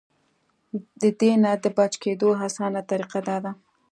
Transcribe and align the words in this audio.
د 1.01 1.03
دې 1.19 1.31
نه 1.43 1.51
د 1.63 1.65
بچ 1.77 1.93
کېدو 2.03 2.29
اسانه 2.45 2.81
طريقه 2.89 3.19
دا 3.27 3.37
ده- 3.43 3.51